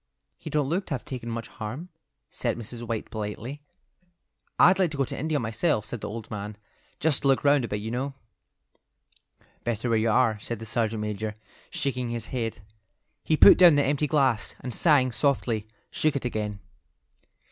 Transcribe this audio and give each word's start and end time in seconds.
"He 0.39 0.49
don't 0.49 0.67
look 0.67 0.87
to 0.87 0.95
have 0.95 1.05
taken 1.05 1.29
much 1.29 1.47
harm," 1.47 1.89
said 2.31 2.57
Mrs. 2.57 2.81
White, 2.81 3.11
politely. 3.11 3.61
"I'd 4.57 4.79
like 4.79 4.89
to 4.89 4.97
go 4.97 5.03
to 5.03 5.15
India 5.15 5.37
myself," 5.39 5.85
said 5.85 6.01
the 6.01 6.09
old 6.09 6.31
man, 6.31 6.57
"just 6.99 7.21
to 7.21 7.27
look 7.27 7.43
round 7.43 7.65
a 7.65 7.67
bit, 7.67 7.81
you 7.81 7.91
know." 7.91 8.15
"Better 9.63 9.89
where 9.89 9.99
you 9.99 10.09
are," 10.09 10.39
said 10.39 10.57
the 10.57 10.65
sergeant 10.65 11.01
major, 11.01 11.35
shaking 11.69 12.09
his 12.09 12.25
head. 12.33 12.63
He 13.23 13.37
put 13.37 13.59
down 13.59 13.75
the 13.75 13.83
empty 13.85 14.07
glass, 14.07 14.55
and 14.59 14.73
sighing 14.73 15.11
softly, 15.11 15.67
shook 15.91 16.15
it 16.15 16.25
again. 16.25 16.57